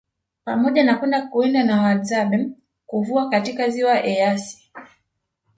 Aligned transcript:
Pamoja 0.45 0.83
na 0.83 0.97
kwenda 0.97 1.21
kuwinda 1.21 1.63
na 1.63 1.75
wahadzabe 1.77 2.49
Kuvua 2.87 3.29
katika 3.29 3.69
Ziwa 3.69 4.03
Eyasi 4.05 4.71